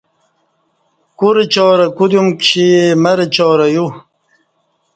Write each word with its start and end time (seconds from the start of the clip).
کورہ 1.17 1.45
چارں 1.53 1.89
کودیوم 1.97 2.27
کِشی 2.39 2.65
مر 3.03 3.19
چارں 3.35 3.69
یو 3.73 3.85